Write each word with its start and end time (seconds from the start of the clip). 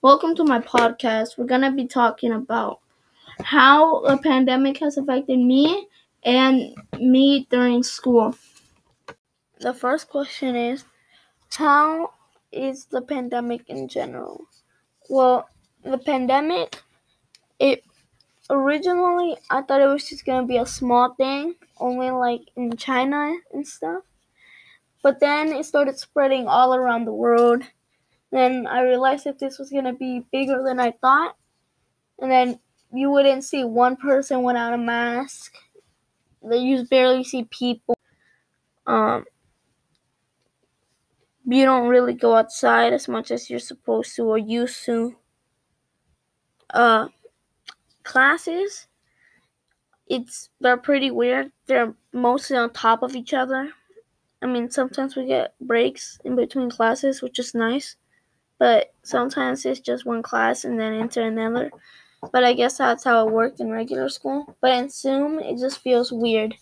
Welcome 0.00 0.34
to 0.36 0.44
my 0.44 0.60
podcast. 0.60 1.36
We're 1.36 1.44
going 1.44 1.60
to 1.60 1.70
be 1.70 1.86
talking 1.86 2.32
about 2.32 2.80
how 3.42 4.00
the 4.06 4.16
pandemic 4.16 4.78
has 4.78 4.96
affected 4.96 5.38
me 5.38 5.86
and 6.24 6.74
me 6.98 7.46
during 7.50 7.82
school. 7.82 8.34
The 9.60 9.74
first 9.74 10.08
question 10.08 10.56
is 10.56 10.86
How 11.52 12.14
is 12.52 12.86
the 12.86 13.02
pandemic 13.02 13.68
in 13.68 13.86
general? 13.86 14.46
Well, 15.10 15.46
the 15.84 15.98
pandemic, 15.98 16.82
it 17.58 17.84
originally 18.48 19.36
I 19.50 19.60
thought 19.60 19.82
it 19.82 19.88
was 19.88 20.08
just 20.08 20.24
going 20.24 20.40
to 20.40 20.48
be 20.48 20.56
a 20.56 20.64
small 20.64 21.12
thing, 21.16 21.54
only 21.78 22.10
like 22.10 22.48
in 22.56 22.78
China 22.78 23.34
and 23.52 23.68
stuff. 23.68 24.04
But 25.02 25.20
then 25.20 25.48
it 25.48 25.66
started 25.66 25.98
spreading 25.98 26.48
all 26.48 26.74
around 26.74 27.04
the 27.04 27.12
world. 27.12 27.62
Then 28.30 28.66
I 28.66 28.82
realized 28.82 29.24
that 29.24 29.38
this 29.38 29.58
was 29.58 29.70
gonna 29.70 29.92
be 29.94 30.26
bigger 30.32 30.62
than 30.62 30.80
I 30.80 30.92
thought. 30.92 31.36
And 32.18 32.30
then 32.30 32.60
you 32.92 33.10
wouldn't 33.10 33.44
see 33.44 33.64
one 33.64 33.96
person 33.96 34.42
without 34.42 34.72
a 34.72 34.78
mask. 34.78 35.54
You 36.42 36.84
barely 36.84 37.24
see 37.24 37.44
people. 37.44 37.96
Um, 38.86 39.24
you 41.46 41.64
don't 41.64 41.88
really 41.88 42.14
go 42.14 42.34
outside 42.34 42.92
as 42.92 43.08
much 43.08 43.30
as 43.30 43.48
you're 43.48 43.58
supposed 43.58 44.14
to 44.16 44.24
or 44.24 44.38
used 44.38 44.84
to. 44.84 45.16
Uh, 46.70 47.08
classes, 48.02 48.86
it's 50.08 50.50
they're 50.60 50.76
pretty 50.76 51.10
weird. 51.10 51.52
They're 51.66 51.94
mostly 52.12 52.56
on 52.56 52.72
top 52.72 53.02
of 53.02 53.14
each 53.14 53.32
other. 53.34 53.70
I 54.42 54.46
mean, 54.46 54.70
sometimes 54.70 55.16
we 55.16 55.26
get 55.26 55.54
breaks 55.60 56.18
in 56.24 56.36
between 56.36 56.70
classes, 56.70 57.22
which 57.22 57.38
is 57.38 57.54
nice, 57.54 57.96
but 58.58 58.94
sometimes 59.02 59.64
it's 59.64 59.80
just 59.80 60.06
one 60.06 60.22
class 60.22 60.64
and 60.64 60.78
then 60.78 60.94
into 60.94 61.22
another. 61.22 61.70
But 62.32 62.44
I 62.44 62.54
guess 62.54 62.78
that's 62.78 63.04
how 63.04 63.26
it 63.26 63.32
worked 63.32 63.60
in 63.60 63.70
regular 63.70 64.08
school. 64.08 64.56
But 64.60 64.72
in 64.72 64.88
Zoom, 64.88 65.38
it 65.38 65.58
just 65.58 65.80
feels 65.80 66.12
weird. 66.12 66.56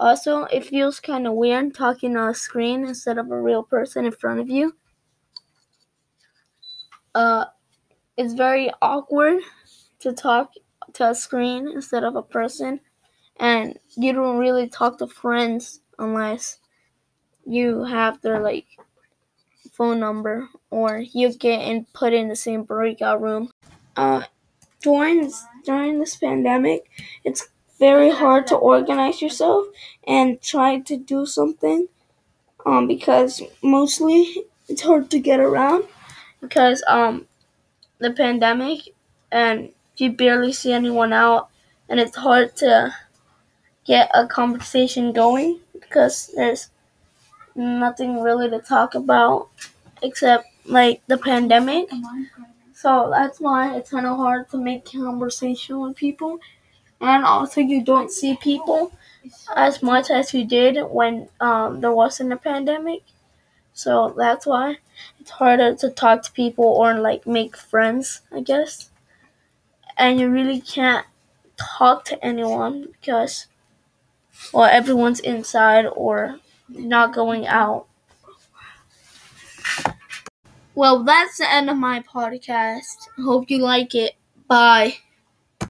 Also, 0.00 0.44
it 0.44 0.66
feels 0.66 1.00
kind 1.00 1.26
of 1.26 1.34
weird 1.34 1.74
talking 1.74 2.16
on 2.16 2.30
a 2.30 2.34
screen 2.34 2.84
instead 2.84 3.18
of 3.18 3.30
a 3.30 3.40
real 3.40 3.62
person 3.62 4.04
in 4.04 4.12
front 4.12 4.40
of 4.40 4.48
you. 4.48 4.74
Uh, 7.14 7.44
it's 8.16 8.34
very 8.34 8.70
awkward 8.82 9.40
to 10.00 10.12
talk 10.12 10.52
to 10.94 11.10
a 11.10 11.14
screen 11.14 11.68
instead 11.68 12.04
of 12.04 12.16
a 12.16 12.22
person, 12.22 12.80
and 13.38 13.78
you 13.96 14.12
don't 14.12 14.38
really 14.38 14.68
talk 14.68 14.98
to 14.98 15.06
friends 15.06 15.80
unless 15.98 16.58
you 17.46 17.84
have 17.84 18.20
their 18.22 18.40
like 18.40 18.66
phone 19.72 20.00
number 20.00 20.48
or 20.70 20.98
you 20.98 21.32
get 21.34 21.60
and 21.60 21.90
put 21.92 22.12
in 22.12 22.28
the 22.28 22.36
same 22.36 22.62
breakout 22.64 23.20
room. 23.20 23.50
Uh, 23.96 24.22
during 24.82 25.32
during 25.64 25.98
this 25.98 26.16
pandemic, 26.16 26.90
it's 27.24 27.48
very 27.78 28.10
hard 28.10 28.46
to 28.48 28.56
organize 28.56 29.20
yourself 29.22 29.66
and 30.06 30.40
try 30.42 30.78
to 30.80 30.96
do 30.96 31.26
something. 31.26 31.88
Um, 32.66 32.86
because 32.86 33.42
mostly 33.62 34.44
it's 34.68 34.82
hard 34.82 35.10
to 35.10 35.18
get 35.18 35.40
around 35.40 35.84
because 36.40 36.82
um 36.88 37.26
the 37.98 38.10
pandemic 38.10 38.80
and 39.30 39.70
you 39.96 40.12
barely 40.12 40.52
see 40.52 40.72
anyone 40.72 41.12
out 41.12 41.48
and 41.88 42.00
it's 42.00 42.16
hard 42.16 42.56
to 42.56 42.94
get 43.84 44.10
a 44.14 44.26
conversation 44.26 45.12
going 45.12 45.60
because 45.80 46.30
there's 46.36 46.70
nothing 47.56 48.20
really 48.22 48.48
to 48.50 48.58
talk 48.60 48.94
about 48.94 49.48
except 50.02 50.46
like 50.66 51.02
the 51.06 51.18
pandemic. 51.18 51.88
So 52.74 53.10
that's 53.10 53.40
why 53.40 53.76
it's 53.76 53.90
kind 53.90 54.06
of 54.06 54.16
hard 54.16 54.50
to 54.50 54.58
make 54.58 54.84
conversation 54.90 55.80
with 55.80 55.96
people. 55.96 56.40
And 57.00 57.24
also, 57.24 57.60
you 57.60 57.82
don't 57.84 58.10
see 58.12 58.36
people 58.36 58.92
as 59.56 59.82
much 59.82 60.10
as 60.10 60.34
you 60.34 60.44
did 60.46 60.78
when 60.90 61.28
um, 61.40 61.80
there 61.80 61.92
wasn't 61.92 62.32
a 62.32 62.36
pandemic. 62.38 63.02
So 63.74 64.14
that's 64.16 64.46
why 64.46 64.78
it's 65.20 65.30
harder 65.32 65.74
to 65.76 65.90
talk 65.90 66.22
to 66.24 66.32
people 66.32 66.66
or 66.66 66.98
like 66.98 67.26
make 67.26 67.56
friends, 67.56 68.22
I 68.32 68.40
guess. 68.42 68.90
And 69.96 70.20
you 70.20 70.28
really 70.30 70.60
can't 70.60 71.04
talk 71.56 72.04
to 72.06 72.24
anyone 72.24 72.92
because, 72.92 73.48
well, 74.52 74.64
everyone's 74.64 75.20
inside 75.20 75.84
or 75.86 76.38
not 76.68 77.14
going 77.14 77.46
out. 77.46 77.86
Well, 80.74 81.04
that's 81.04 81.38
the 81.38 81.50
end 81.50 81.70
of 81.70 81.76
my 81.76 82.00
podcast. 82.00 83.08
Hope 83.22 83.50
you 83.50 83.58
like 83.58 83.94
it. 83.94 84.14
Bye. 84.48 84.96